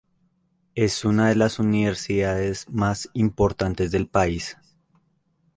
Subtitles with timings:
[0.73, 4.57] Es una de las universidades más importantes del país.